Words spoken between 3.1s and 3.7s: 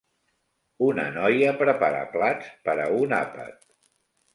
àpat.